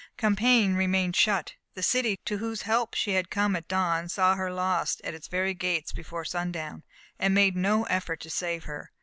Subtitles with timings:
[0.17, 1.53] Compiègne remained shut.
[1.75, 5.27] The city to whose help she had come at dawn saw her lost at its
[5.27, 6.81] very gates before sundown,
[7.19, 8.91] and made no effort to save her.